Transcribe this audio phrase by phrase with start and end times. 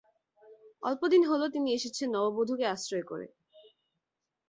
[0.83, 3.27] অল্পদিন হল তিনি এসেছেন নববধূকে আশ্রয় করে।